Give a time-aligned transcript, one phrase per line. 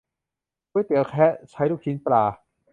[0.71, 2.23] ก๋วยเตี๋ยวแคะ ใช้ลูกชิ้นปลา